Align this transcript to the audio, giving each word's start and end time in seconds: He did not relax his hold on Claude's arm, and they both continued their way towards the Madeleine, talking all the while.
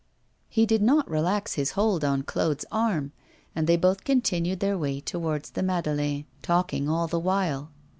He 0.49 0.65
did 0.65 0.81
not 0.81 1.07
relax 1.07 1.53
his 1.53 1.73
hold 1.73 2.03
on 2.03 2.23
Claude's 2.23 2.65
arm, 2.71 3.11
and 3.55 3.67
they 3.67 3.77
both 3.77 4.03
continued 4.03 4.59
their 4.59 4.75
way 4.75 4.99
towards 4.99 5.51
the 5.51 5.61
Madeleine, 5.61 6.25
talking 6.41 6.89
all 6.89 7.05
the 7.05 7.19
while. 7.19 7.69